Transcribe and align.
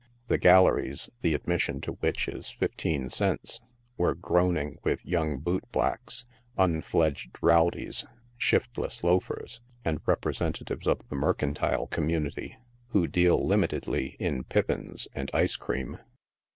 The 0.29 0.39
galleries, 0.39 1.11
the 1.21 1.35
admission 1.35 1.79
to 1.81 1.91
which 1.91 2.27
is 2.27 2.49
fifteen 2.49 3.07
cents, 3.11 3.61
were 3.97 4.15
groaning 4.15 4.79
with 4.83 5.05
young 5.05 5.37
boot 5.37 5.63
blacks, 5.71 6.25
unfledged 6.57 7.37
rowdies, 7.39 8.03
shiftless 8.35 9.03
loafers, 9.03 9.61
and 9.85 9.99
representatives 10.07 10.87
of 10.87 11.07
the 11.09 11.15
mercantile 11.15 11.85
community, 11.85 12.57
who 12.87 13.05
deal 13.05 13.45
limitedly 13.45 14.15
in 14.17 14.43
pippins 14.43 15.07
and 15.13 15.29
ice 15.35 15.55
cream. 15.55 15.99